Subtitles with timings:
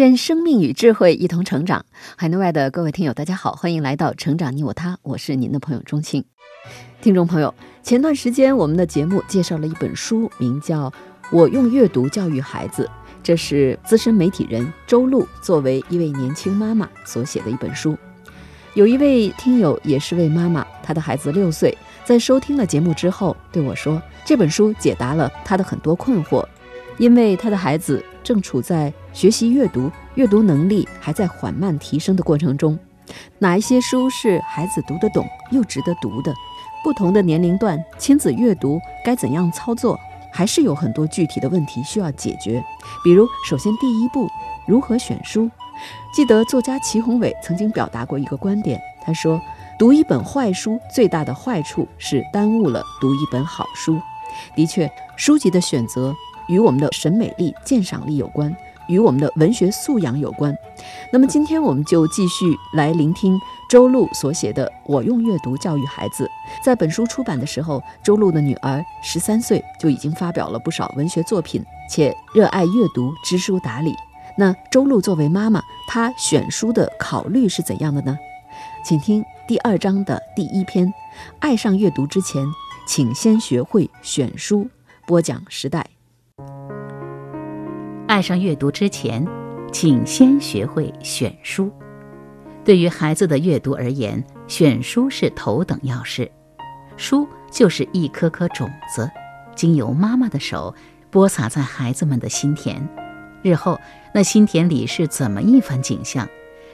[0.00, 1.84] 愿生命与智慧一同成长。
[2.16, 6.24] 海内外的各位听友，大家好，欢迎来到《成长你我他》，我是您的朋友钟庆。
[7.02, 10.88] 听众朋友，前段时间我们的节目介绍了一本书，名叫
[11.30, 12.84] 《我用阅读教育孩子》，
[13.22, 17.94] 这是资深媒体人周璐作为一位年轻妈妈所写的一本书。
[18.72, 26.42] 有一位听友也是位妈妈，她的孩子六岁，在收听了节目之后对我说，这本书解答了她的很多困惑，
[27.00, 28.04] 因为他的孩子。
[28.22, 32.78] 正处在学习阅读、阅读能力还在缓慢提升的过程中，
[33.38, 36.32] 哪一些书是孩子读得懂又值得读的？
[36.84, 39.98] 不同的年龄段，亲子阅读该怎样操作？
[40.30, 42.62] 还是有很多具体的问题需要解决。
[43.02, 44.28] 比如，首先第一步，
[44.68, 45.50] 如何选书？
[46.12, 49.40] 记得作家祁宏伟曾经表达过一个观点，他说
[49.78, 53.98] ：“读一本坏书最大的坏处是耽误了读一本好书。”
[54.54, 56.14] 的确，书籍的选择。
[56.50, 58.54] 与我们的审美力、鉴赏力有关，
[58.88, 60.54] 与我们的文学素养有关。
[61.12, 66.24] 那么，今天我们就继续来聆听周璐所写的《我用阅读教育孩子》。
[66.64, 73.94] 在本书出版的时候，周璐的女儿十三岁就已经发表了不少文学作品，且热爱阅读、知书达理。
[74.36, 78.18] 那周璐作为妈妈，她选书的考虑是怎样的呢？
[78.84, 80.92] 请听第二章的第一篇：
[81.38, 82.44] 爱上阅读之前，
[82.86, 84.68] 请先学会选书。
[85.06, 85.99] 播讲时代。
[88.10, 89.24] 爱上阅读之前，
[89.72, 91.70] 请先学会选书。
[92.64, 96.28] 对于孩子的阅读而言，选书是头等要事。
[96.96, 99.08] 书就是一颗颗种子，
[99.54, 100.74] 经由妈妈的手
[101.08, 102.84] 播撒在孩子们的心田。
[103.44, 103.78] 日后
[104.12, 106.28] 那心田里是怎么一番景象，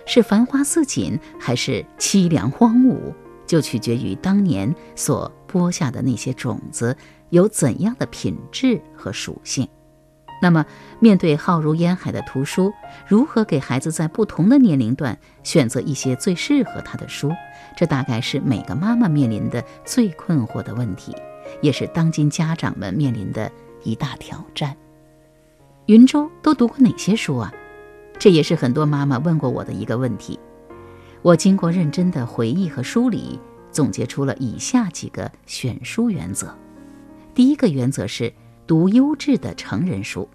[0.07, 3.13] 是繁花似锦还是凄凉荒芜，
[3.47, 6.97] 就取决于当年所播下的那些种子
[7.29, 9.69] 有怎样的品质和属性。
[10.43, 10.67] 那么，
[11.01, 12.73] 面对浩如烟海的图书，
[13.09, 17.33] 如何给孩子在不同的年龄段选择一些最适合他的书？
[17.75, 21.17] 这大概是每个妈妈面临的最困惑的问题，
[21.63, 23.51] 也是当今家长们面临的
[23.83, 24.77] 一大挑战。
[25.87, 27.53] 云州都读过哪些书啊？
[28.19, 30.39] 这也是很多妈妈问过我的一个问题。
[31.23, 36.55] 我经过认真的回忆和梳理，总结出了以下几个选书原则。
[37.35, 38.31] 第一个原则是。
[38.67, 40.29] 读优质的成人书。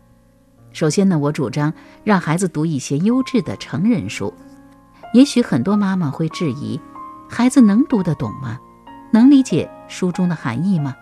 [0.71, 4.33] 首先呢，我主张让孩子读一些优质的成人书。
[5.13, 6.79] 也许很多妈妈会质疑：
[7.29, 8.57] 孩子能读得懂吗？
[9.11, 10.95] 能理解书中的含义吗？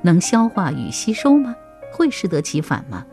[0.00, 1.54] 能消化与吸收吗？
[1.92, 3.04] 会适得其反吗？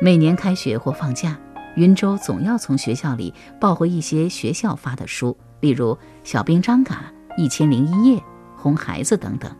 [0.00, 1.36] 每年开学或放假，
[1.74, 8.18] 云州总要从学校里抱回一些学校发的书，例如《小兵张嘎》《一千零一夜》
[8.56, 9.50] 《哄孩子》等等。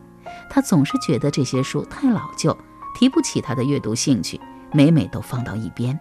[0.49, 2.57] 他总是觉得这些书太老旧。
[2.95, 4.39] 提不起他的阅读兴趣，
[4.71, 5.97] 每每都放到一边。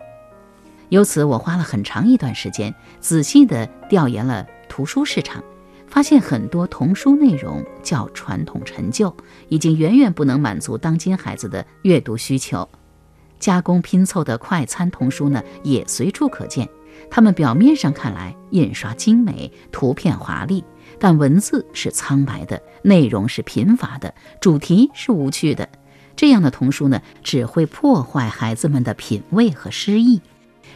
[0.88, 5.42] 由此，我花了很长一段时间，仔细地调研了图书市场，
[5.86, 9.14] 发现很多童书内容较传统陈旧，
[9.48, 12.68] 已经远远不能满足当今孩子的阅读需求。
[13.38, 16.68] 加工拼凑的快餐童书呢，也随处可见。
[17.08, 20.62] 它们表面上看来印刷精美，图片华丽，
[20.98, 25.66] 但文字是苍白的，内容是贫乏的，主题是无趣的。
[26.20, 30.20] 这样的童书呢，只会破坏孩子们的品味和诗意，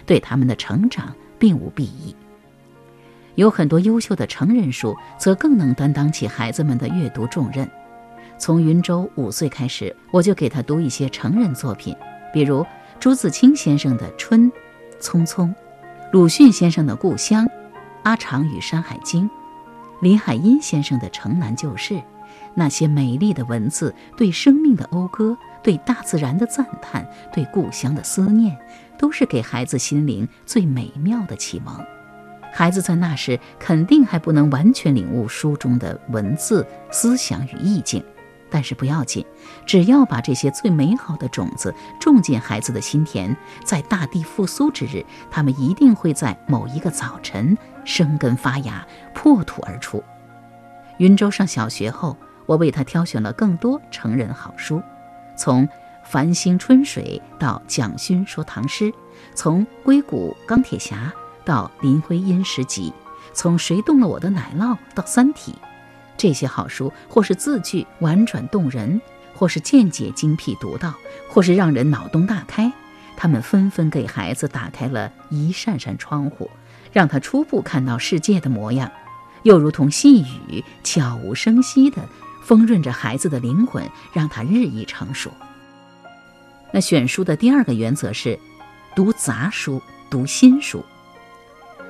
[0.07, 2.17] 对他们的成长并无裨益。
[3.35, 7.71] 有很多优秀的成人书，则更能担当起孩子们的阅读重任。
[8.39, 11.95] 从云州五岁开始，我就给他读一些成人作品，
[12.33, 12.65] 比如
[12.99, 14.51] 朱自清先生的《春》
[15.03, 15.49] 《匆匆》，
[16.11, 17.45] 鲁迅先生的《故乡》，
[18.05, 19.29] 阿长与《山海经》，
[20.01, 21.93] 林海音先生的《城南旧事》。
[22.55, 28.57] 那些美丽的文字，对生命的讴歌，对大自然的赞叹，对故乡的思念，
[28.97, 31.85] 都是给孩子心灵最美妙的启蒙。
[32.53, 38.05] 孩子在那时肯定还不能完全领悟书中的文字、思想与意境，
[38.49, 39.27] 但是不要紧，
[39.67, 50.01] 只要把这些最美好的种子种进孩子的心田，在大地复苏之日，他们一定会在某一个早晨生根发芽，破土而出。
[50.99, 52.17] 云州上小学后。
[52.47, 54.83] 我为他挑选了更多成人好书，
[55.37, 55.69] 从
[56.05, 58.93] 繁星春水到蒋勋说唐诗，
[59.35, 61.13] 从硅谷钢铁侠
[61.45, 62.93] 到林徽因诗集，
[63.33, 65.55] 从谁动了我的奶酪到三体，
[66.17, 69.01] 这些好书或是字句婉转动人，
[69.35, 70.93] 或是见解精辟独到，
[71.29, 72.71] 或是让人脑洞大开。
[73.17, 76.51] 他们纷纷给孩子打开了一扇扇窗户，
[76.93, 78.91] 让他初步看到世界的模样，
[79.45, 82.03] 又如同细雨悄无声息地
[82.45, 83.83] 丰润着孩子的灵魂，
[84.13, 85.31] 让他日益成熟。
[86.71, 88.39] 那选书的第二个原则是，
[88.95, 89.81] 读杂书，
[90.11, 90.85] 读新书。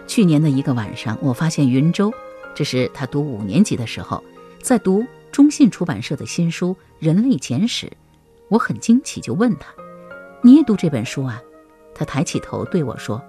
[0.06, 2.12] 去年的一个晚上，我发现云州，
[2.54, 4.22] 这是他读五年级的时候，
[4.62, 6.68] 在读中信出版社的新书
[7.00, 7.86] 《人类简史》，
[8.48, 9.66] 我很惊奇，就问他。
[10.40, 11.42] 你也读这本书啊？
[11.94, 13.20] 他抬起头对我说：“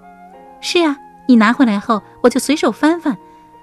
[0.60, 0.96] 是呀，
[1.26, 3.16] 你拿回来后，我就随手翻翻。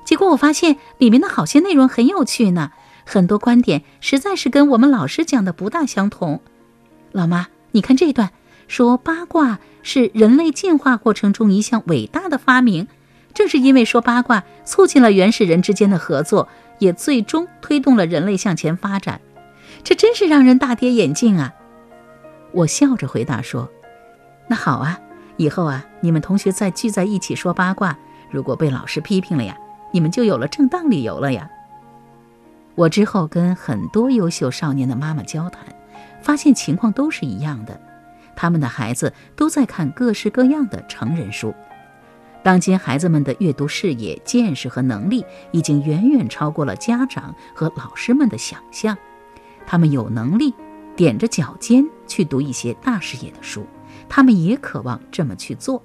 [0.04, 2.72] 结果我发现里面的好些内容很有趣呢，
[3.06, 6.42] 很多观点实在是跟我们老师讲的不大相同。
[7.12, 8.32] 老妈，你看这段，
[8.68, 12.88] 说八卦是人类进化过程中一项伟大的发明，
[13.34, 16.48] 正是因为说八卦，促进了原始人之间的合作，
[16.80, 19.20] 也最终推动了人类向前发展。
[19.84, 21.54] 这真是让人大跌眼镜啊！”
[22.54, 23.70] 我笑着回答说
[24.48, 25.00] ：“那好啊，
[25.38, 27.98] 以后啊，你们同学再聚在一起说八卦，
[28.32, 29.58] 如果被老师批评了呀，
[29.92, 31.50] 你们就有了正当理由了呀。”
[32.76, 35.64] 我之后跟很多优秀少年的妈妈交谈，
[36.22, 37.80] 发现情况都是一样的，
[38.36, 41.54] 他们的孩子都在看各式各样的成人书。
[42.44, 48.98] 当今孩子们的阅读视野、见识和能力已经远远超过了家长和老师们的想象，
[49.66, 50.54] 他们有能力。
[50.96, 53.66] 踮着脚尖去读一些大视野的书，
[54.08, 55.82] 他们也渴望这么去做，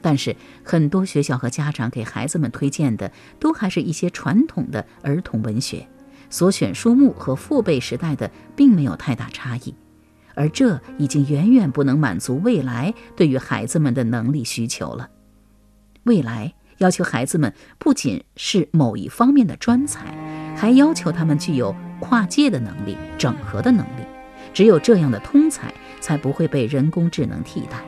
[0.00, 0.34] 但是
[0.64, 5.86] 很多学校和家长给孩子们推荐的都还是一些传统的儿童文学，
[6.32, 9.74] 所选书目和父辈时代的并没有太大差异，
[10.34, 15.10] 而这已经远远不能满足未来对于孩子们的能力需求了。
[16.04, 20.06] 未来要求孩子们不仅是某一方面的专才，
[20.56, 24.02] 还要求他们具有跨界的能力、整合的能力。
[24.54, 27.84] 只有这样的通才，才不会被人工智能替代。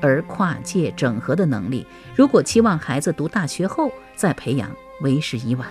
[0.00, 1.84] 而跨界整合的能力，
[2.14, 4.70] 如果期望孩子读大学后再培养，
[5.02, 5.68] 为时已晚。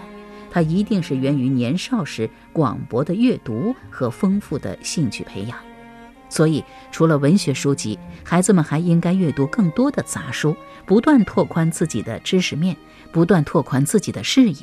[0.51, 5.57] 它一定是源于年少时广博的阅读和丰富的兴趣培养。
[6.31, 10.55] 所以，除了文学书籍，孩子们还应该阅读更多的杂书，
[10.85, 12.77] 不断拓宽自己的知识面，
[13.11, 14.61] 不断拓宽自己的视野。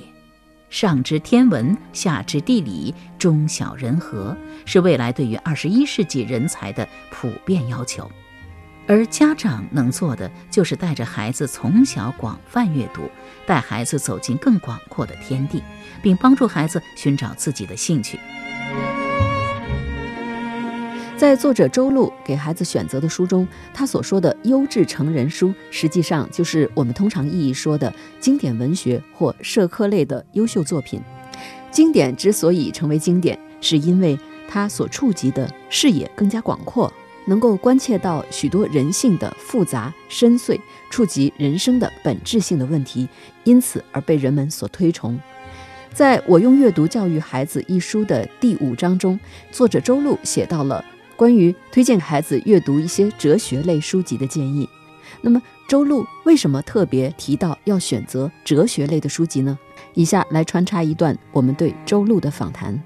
[0.70, 8.08] 上知天文，下知地理，中晓人和，是未来对于二十一世纪人才的普遍要求。
[8.88, 13.02] 而家长能做的，就是带着孩子从小广泛阅读，
[13.44, 15.60] 带孩子走进更广阔的天地，
[16.00, 18.18] 并帮助孩子寻找自己的兴趣。
[21.16, 31.00] 在作者周璐给孩子选择的书中，他所说的优质成人书，实际上就是我们通常意义说的经典文学或社科类的优秀作品。
[31.72, 34.16] 经典之所以成为经典，是因为
[34.46, 36.92] 它所触及的视野更加广阔，
[37.26, 40.58] 能够关切到许多人性的复杂深邃，
[40.88, 43.08] 触及人生的本质性的问题，
[43.44, 45.18] 因此而被人们所推崇。
[45.92, 49.18] 在我用阅读教育孩子一书的第五章中，
[49.50, 50.84] 作者周璐写到了。
[51.16, 54.68] 关于推荐孩子阅读一些哲学类书籍的建议，
[55.22, 59.58] 那么周璐为什么特别提到要选择哲学类的书籍呢？
[59.94, 62.78] 以下来穿插一段我们对周璐的访谈。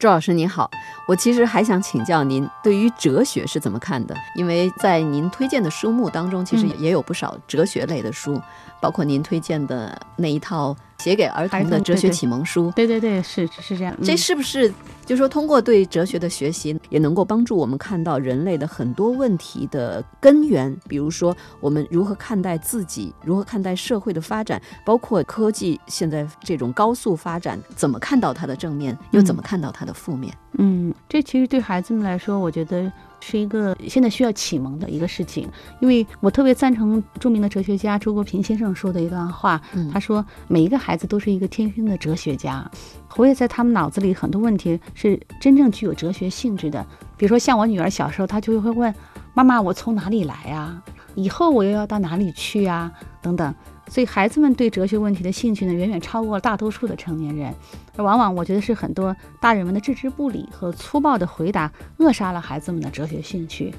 [0.00, 0.68] 周老师您好，
[1.06, 4.14] 我其实还想请教您对于哲学是怎么看的？
[4.34, 8.40] 因为在您推荐的书目当中，其实也有不少哲学类的书，
[8.80, 12.72] 包括您推荐的那一套写给儿童的哲学启蒙书。
[12.74, 13.94] 对对对，是是这样。
[14.02, 14.72] 这是不是？
[15.04, 20.74] 就说通过对哲学的学习，也能够帮助我们看到人类的很多问题的根源。
[20.88, 30.34] 比如说，我们如何看待自己，如何看待社会的发展，包括科技现在这种高速发展，怎么看到它的正面，又怎么看到它的负面？
[30.56, 32.90] 嗯，这其实对孩子们来说，我觉得。
[33.26, 35.48] 是一个现在需要启蒙的一个事情，
[35.80, 39.58] 因为我特别赞成著名的哲学家周国平先生说的一段话，
[39.90, 42.70] 他说每一个孩子都是一个天生的哲学家，
[43.08, 46.86] 活跃在他们脑子里很多问题是真正具有哲学性质的，
[47.16, 48.94] 比如说像我女儿小时候，她就会问
[49.32, 50.82] 妈妈我从哪里来呀？
[51.14, 52.92] 以后我又要到哪里去呀？
[53.22, 53.54] 等等。
[53.88, 57.54] 所以孩子们对哲学问题的兴趣呢，远远超过了大多数的成年人，
[57.96, 63.72] 而往往我觉得是很多大人们的置之不理和粗暴的回答扼杀了孩子们的哲学兴趣。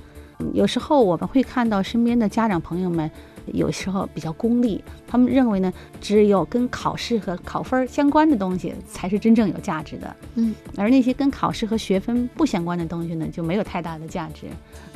[0.54, 3.10] 有时候我们会看到身边的家长朋友们
[3.54, 5.72] 有时候比较功利，他们认为呢，
[6.02, 10.16] 只有跟考试和考分相关的东西才是真正有价值的。
[10.36, 14.48] 嗯，而那些跟考试和学分不相关的东西呢，就没有太大的价值。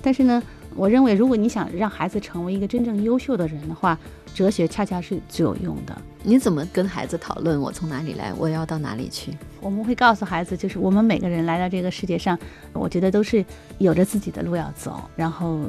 [0.01, 0.43] 但是呢，
[0.75, 3.97] 我认为如果你想让孩子成为一个真正优秀的人的话，
[4.33, 6.01] 哲学恰恰是最有用的。
[6.21, 9.31] 你怎么跟孩子讨论我从哪里来，我要到哪里去？
[9.61, 12.37] 我们会告诉孩子，就是我们每个人来到这个世界上，
[12.73, 13.43] 我觉得都是
[13.77, 15.01] 有着自己的路要走。
[15.15, 15.61] 然后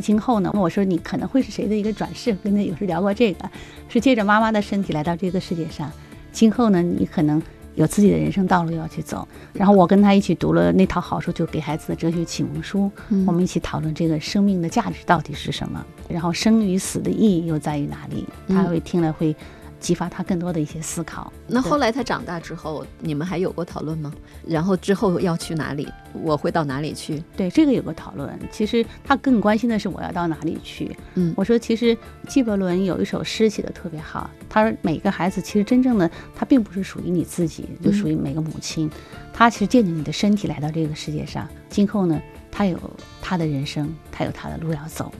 [0.00, 3.48] 今后呢，我说你可能会是谁的一个转世，跟他有时聊过这个，
[3.88, 5.90] 是借着妈妈的身体来到这个世界上。
[6.32, 7.40] 今后呢，你可能
[7.74, 9.26] 有自己的人生道路要去走。
[9.52, 12.90] 然后我跟他一起读了那套好书，就给孩子的哲学启蒙书。
[13.26, 18.26] 我们一起讨论这个生命的价值到底是什么，然后生与死的意义又在于哪里？
[18.48, 19.34] 他会听了会。
[19.84, 21.30] 激发他更多的一些思考。
[21.46, 24.10] 那后来他长大之后，你们还有过讨论吗？
[24.46, 25.86] 然后之后要去哪里？
[26.14, 27.22] 我会到哪里去？
[27.36, 28.26] 对，这个有个讨论。
[28.50, 30.96] 其实他更关心的是我要到哪里去。
[31.16, 31.94] 嗯，我说其实
[32.26, 34.30] 纪伯伦有一首诗写的特别好。
[34.48, 38.90] 他说每个孩子其实真正的他并不是属于你自己，就属于每个母亲。
[39.34, 42.18] 他其实借着你的身体来到这个世界上，今后呢，
[42.50, 42.78] 他有
[43.20, 45.12] 他的人生，他有他的路要走。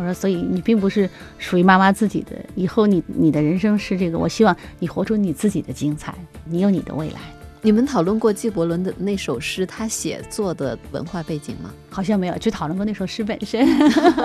[0.00, 4.18] 我说，所以你并不是属于妈妈自己的，以后你你的人生是这个。
[4.18, 6.14] 我希望你活出你自己的精彩，
[6.44, 7.20] 你有你的未来。
[7.62, 11.70] 你们讨论过纪伯伦的那首诗，他写作的文化背景吗？
[11.90, 13.66] 好像没有，只讨论过那首诗本身。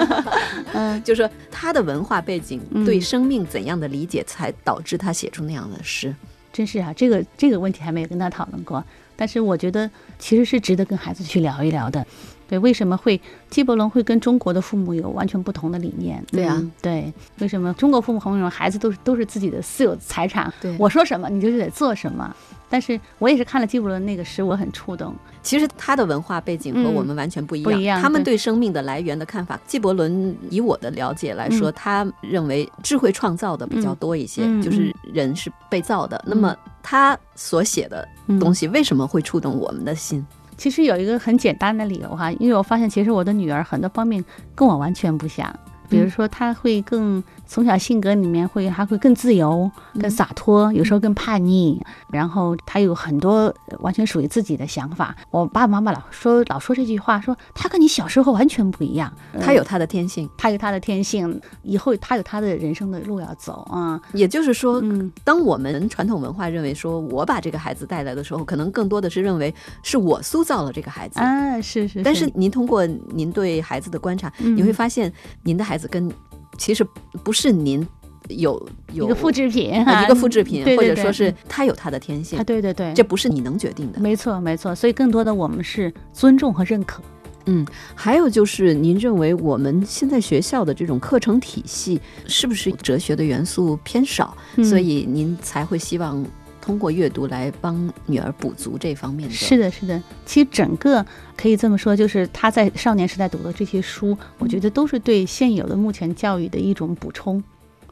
[0.71, 6.15] 嗯，就说他的文化背景对生命怎样的理解，才导致他写出那样的诗？
[6.53, 8.81] 真是啊，这个这个问题还没有跟他讨论过。
[9.17, 12.05] 但是我觉得其实是值得跟孩子去聊一聊的。
[12.47, 16.23] 对，为什么会纪伯伦会跟中国的父母有完全不同的理念？
[16.31, 20.53] 对啊，对，为什么中国父母认为孩子都是都是自己的私有财产？
[20.61, 22.35] 对，我说什么你就得做什么。
[22.67, 25.13] 但是我也是看了纪伯伦那个诗，我很触动。
[25.43, 28.01] 其实他的文化背景和我们完全不一样，不一样。
[28.01, 36.21] 他们对生命的来源的看法，纪伯伦以我的了解来说，他认为智慧创造的比较多一些，就是人是被造的。
[36.25, 38.05] 那么他所写的
[38.39, 40.25] 东西为什么会触动我们的心？
[40.57, 45.53] 其实有一个很简单的理由哈，因为我发现其实我的女儿很多方面跟我完全不像，
[45.89, 47.23] 比如说她会更。
[47.47, 51.81] 从小性格里面会还会更自由、更洒脱，有时候更叛逆。
[52.11, 55.15] 然后他有很多完全属于自己的想法。
[55.31, 59.11] 我爸爸妈妈老说老说这句话，说他跟你小时候完全不一样。
[59.39, 63.99] 他有他的天性，他有他的天性，以后他有他的人生的路要走啊。
[64.13, 64.81] 也就是说，
[65.23, 71.61] 当我们传统文化认为说我把这个孩子带来的时候，可能更多的是认为是我塑造了这个孩子啊。
[71.61, 72.01] 是是。
[72.03, 75.11] 但是您通过您对孩子的观察，你会发现
[75.43, 76.11] 您的孩子跟。
[76.57, 76.85] 其实
[77.23, 77.85] 不是您
[78.29, 83.99] 有有一个复制品，一个复制品，或者说是他有他的天性，对对对，这不是你能决定的。
[83.99, 87.01] 没错没错，所以更多的我们是尊重和认可。
[87.45, 94.35] 嗯，还有就是您认为我们现在学校的这种课程体系是不是哲学的元素偏少？
[94.63, 96.25] 所以您才会希望。
[96.65, 99.35] 通过阅读来帮女儿补足这方面的。
[99.35, 100.01] 是的，是的。
[100.25, 101.05] 其实整个
[101.37, 107.43] 可以这么说，就是他在少年时代读的这些书，我觉得都是对现有的目前教育的一种补充。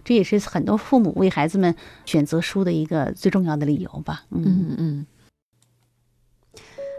[0.04, 4.24] 这也是很多父母为孩子们选择书的一个最重要的理由吧。
[4.32, 5.06] 嗯嗯。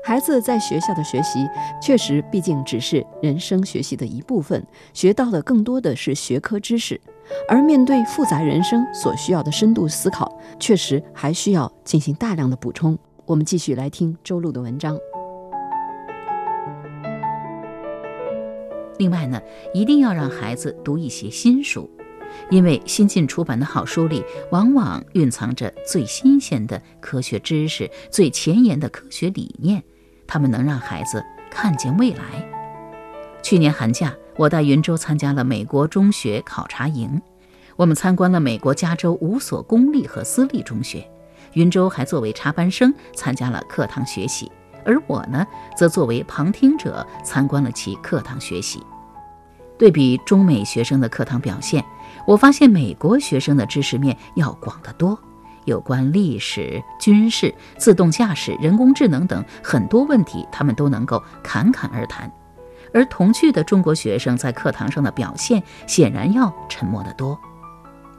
[0.06, 1.48] 孩子在学校的学习，
[1.80, 7.00] 确实毕竟只是人生学习的一部分，学到的更多的是学科知识。
[7.48, 12.98] 而面对复杂人生所需要的深度思考，确实还需要进行大量的补充。
[13.24, 14.94] 我们继续来听周璐的文章。
[18.98, 19.40] 另外呢，
[19.72, 21.88] 一定要让孩子读一些新书，
[22.50, 29.82] 因为新近出版的好书里，往往蕴藏着最新鲜的科学知识、最前沿的科学理念，
[30.26, 32.22] 他们能让孩子看见未来。
[33.42, 34.12] 去年寒假。
[34.36, 37.22] 我带云州参加了美国中学考察营，
[37.76, 41.08] 我们参观了美国加州五所公立和私立中学。
[41.52, 44.50] 云州还作为插班生参加了课堂学习，
[44.84, 48.82] 而我呢，则作为旁听者参观了其课堂学习。
[49.78, 51.84] 对比中美学生的课堂表现，
[52.26, 55.16] 我发现美国学生的知识面要广得多，
[55.64, 62.30] 有关历史、军事、自动驾驶、人工智能等很多问题，他们都能够侃侃而谈。
[62.92, 67.38] 而同去的中国学生在课堂上的表现显然要沉默得多。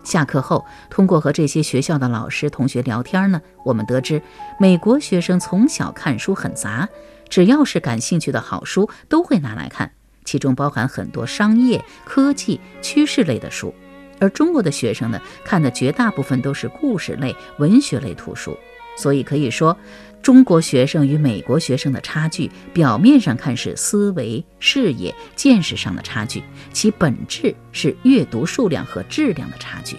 [0.03, 4.21] 下课后，通过和这些学校的老师同学聊天呢，我们得知，
[4.59, 6.87] 美国学生从小看书很杂，
[7.27, 9.91] 只要是感兴趣的好书都会拿来看，
[10.23, 13.73] 其中包含很多商业、科技、趋势类的书；
[14.19, 18.57] 而中国的学生呢，看的绝大部分都是故事类、文学类图书。
[18.97, 19.77] 所以可以说，
[20.21, 26.41] 中国学生与美国学生的差距，表面上看是思维、视野、见识上的差距，
[26.71, 29.97] 其本质是阅读数量和质量的差距。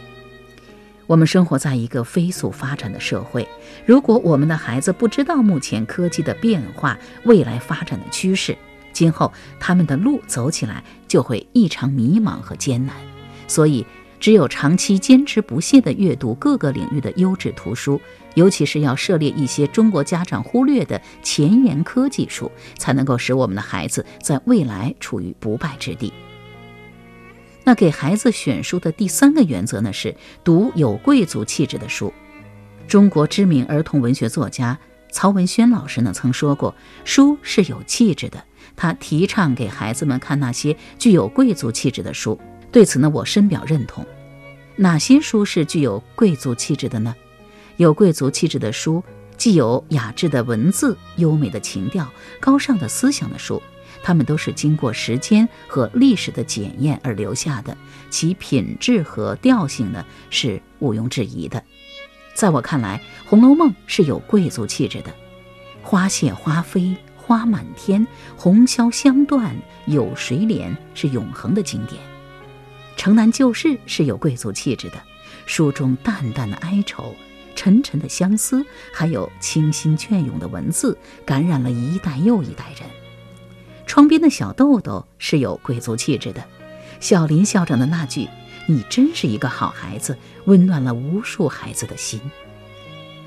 [1.06, 3.46] 我们生活在一个飞速发展的社会，
[3.84, 8.56] 如果我们的孩子不知道目前科技的变化、未来发展的趋势，
[8.94, 9.30] 今后
[9.60, 12.96] 他们的路走起来就会异常迷茫和艰难。
[13.46, 13.86] 所以，
[14.18, 18.00] 只有长期坚持不懈地阅读各个领域的优质图书，
[18.34, 26.12] 尤其是要涉猎一些中国家长忽略的前沿科技书，才能够使我们的孩子在未来处于不败之地。
[27.64, 32.12] 那给孩子选书的第三个原则呢，是读有贵族气质的书。
[32.86, 34.78] 中国知名儿童文学作家
[35.10, 38.42] 曹文轩老师呢曾说过，书是有气质的。
[38.76, 42.38] 他提倡给孩子们看那些具有贵族气质的书。
[42.76, 44.04] 对此呢，我深表认同。
[44.76, 47.16] 哪些书是具有贵族气质的呢？
[47.78, 49.02] 有贵族气质的书，
[49.38, 52.06] 既有雅致的文字、优美的情调、
[52.38, 53.62] 高尚的思想的书。
[54.02, 57.74] 它们都是经过时间和历史的检验而留下的，
[58.10, 61.64] 其品质和调性呢是毋庸置疑的。
[62.34, 65.10] 在我看来，《红楼梦》是有贵族气质的，
[65.80, 68.06] 花谢花飞花满天，
[68.36, 69.56] 红消香断
[69.86, 71.98] 有谁怜是永恒的经典。
[72.96, 75.00] 《城南旧事》是有贵族气质的，
[75.44, 77.14] 书中淡淡的哀愁、
[77.54, 82.88] 沉沉的相思，还有清新隽永的文字，感染了一代又一代人。
[83.86, 86.42] 窗边的小豆豆是有贵族气质的，
[86.98, 88.28] 小林校长的那句
[88.66, 92.20] “你真是一个好孩子”，温暖了无数孩子的心。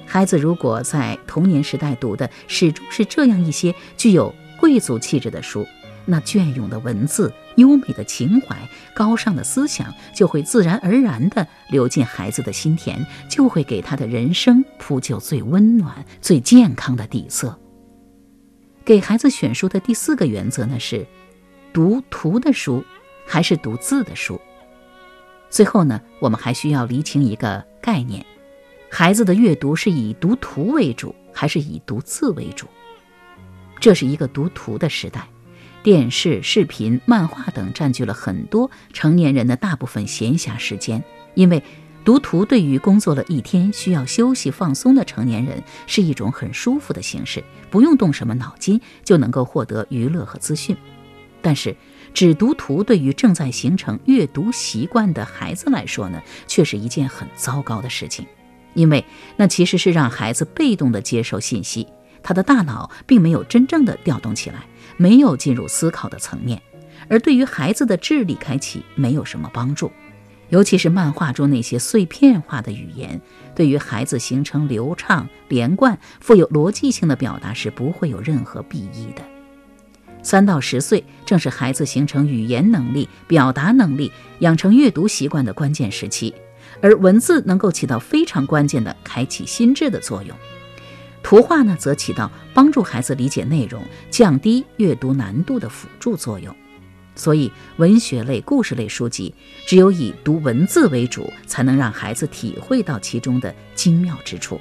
[0.06, 5.66] 孩子如果在童年时代读的始终是这样一些具有贵族气质的书，
[6.06, 8.58] 那隽永的文字、优美的情怀、
[8.96, 17.60] 高尚的思想就会自然而然地流进孩子的心田，就会给他的人生铺就最温暖、最健康的底色。
[18.84, 21.06] 给孩子选书的第四个原则呢是，
[21.72, 22.84] 读图的书
[23.28, 24.42] 还是读字的书。
[25.50, 28.26] 最后呢，我们还需要厘清一个概念：
[28.90, 32.66] 孩子的阅读是以读图为主，还是以读字为主？
[33.80, 35.28] 这是一个读图的时代，
[35.84, 41.04] 电视、视频、漫画等占据了很多成年人的大部分闲暇时间，
[41.36, 41.62] 因为。
[42.06, 50.76] 读图对于工作了一天需要休息放松的成年人是一种很舒服的形式，不用动什么脑筋就能够获得娱乐和资讯。
[51.42, 51.76] 但是，
[52.14, 58.26] 只读图对于正在形成阅读习惯的孩子来说呢，却是一件很糟糕的事情，
[58.74, 61.86] 因为那其实是让孩子被动的接受信息，
[62.24, 64.66] 他的大脑并没有真正的调动起来，
[65.00, 66.62] 没有进入思考的层面，
[67.08, 69.90] 而对于孩子的智力开启没有什么帮助。
[70.50, 73.22] 尤其是漫画中那些碎片化的语言，
[73.56, 79.24] 对于孩子形成流畅、连贯、富有逻辑性的表达是不会有任何裨益的。
[80.22, 86.34] 三到十岁正是孩子形成语言能力、表达能力、养成阅读习惯的关键时期，
[86.82, 90.36] 而文字能够起到非常关键的开启心智的作用，
[91.22, 96.56] 图画呢则起到帮助孩子理解内容、降低阅读难度的辅助作用。
[97.16, 99.34] 所以，文学类、故事类书籍
[99.68, 104.58] 只有以读文字为主，才能让孩子体会到其中的精妙之处；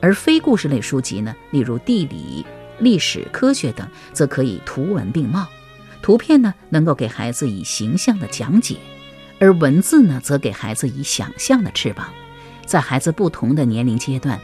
[0.00, 2.44] 而非故事类书籍呢，例如地理、
[2.78, 5.48] 历史、科学等，则可以图文并茂，
[6.02, 8.76] 图片呢能够给孩子以形象的讲解，
[9.38, 12.12] 而文字呢则给孩子以想象的翅膀。
[12.66, 14.38] 在孩子不同的年龄阶段，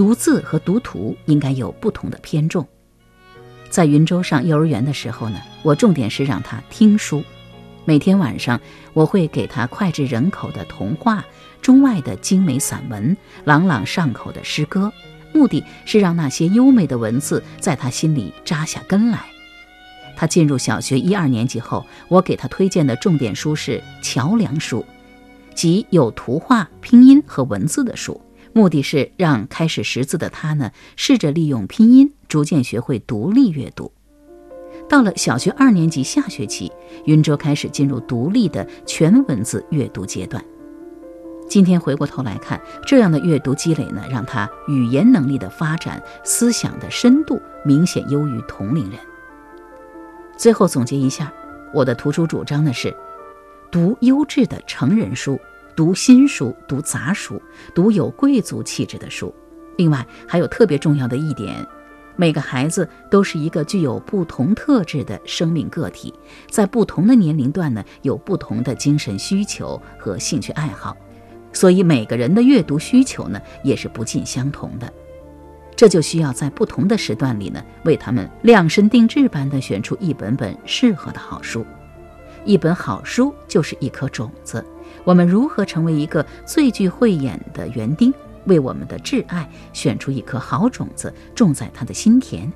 [0.00, 2.66] 读字和读图应该有不同的偏重。
[3.68, 7.22] 在云州上幼儿园的时候呢，我重点是让他听书。
[7.84, 8.58] 每天晚上，
[8.94, 11.22] 我会给他脍炙人口的童话、
[11.60, 14.90] 中外的精美散文、朗朗上口的诗歌，
[15.34, 19.26] 目的是让那些优美的文字在他心里扎下根来。
[20.16, 24.82] 他进入小学一二年级后，我给他推荐的重点书是桥梁书，
[25.54, 28.18] 即有图画、拼音和文字的书。
[28.52, 33.92] 目的是让开始识字的他呢，试着利用拼音，逐渐学会独立阅读。
[34.88, 36.70] 到了小学二年级下学期，
[37.04, 40.44] 云州开始进入独立的全文字阅读阶段。
[41.48, 48.98] 今天回过头来看，这样的阅读积累呢，让他语言能力的发展、思想的深度明显优于同龄人。
[50.36, 51.32] 最后总结一下，
[51.74, 52.94] 我的突出主张呢是，
[53.70, 55.40] 读优质的成人书。
[55.80, 57.40] 读新书，读杂书，
[57.74, 59.34] 读有贵族气质的书。
[59.78, 61.66] 另外，还有特别重要的一点，
[62.16, 66.12] 每个孩子都是一个具有不同特质的生命个体，
[66.50, 70.94] 在不同的年龄段呢，有不同的精神需求和兴趣爱好，
[71.50, 74.92] 所以每个人的阅读需求呢，也是不尽相同的。
[75.74, 81.64] 这就需要在不同的时段里呢，为他们量身定制般的选出一本本适合的好书。
[82.44, 84.64] 一本好书就是一颗种子，
[85.04, 88.12] 我们如何成为一个最具慧眼的园丁，
[88.46, 92.50] 为我们的挚爱选出一颗好种子，种在他的心田？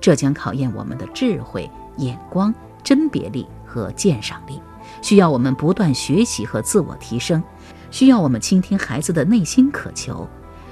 [0.00, 4.60] 这将考验我们的智慧、眼光、甄别力和鉴赏力，
[5.02, 7.42] 需要我们不断学习和自我提升，
[7.90, 10.26] 需要我们倾听孩子的内心渴求，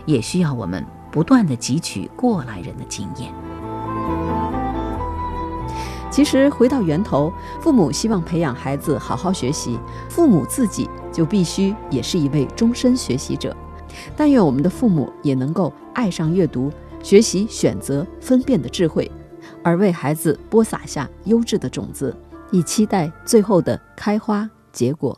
[0.07, 3.31] 也需要我们不断的汲取过来人的经验。
[6.19, 9.79] 其实回到源头，父母希望培养孩子好好学习，
[10.09, 13.57] 父母自己就必须也是一位终身学习者。
[14.17, 16.73] 但愿我们的父母也能够爱上阅读，
[17.05, 19.09] 学习选择分辨的智慧。
[19.63, 22.13] 而为孩子播撒下优质的种子，
[22.51, 25.17] 以期待最后的开花结果。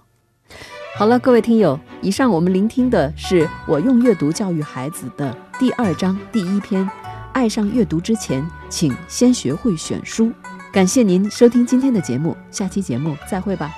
[0.99, 6.87] 好了，各位听友，以上我们聆听的是我用阅读教育孩子的第二章第一篇。
[7.33, 10.31] 爱上阅读之前，请先学会选书。
[10.73, 13.71] 感谢您收听今天的节目，下期节目再会吧。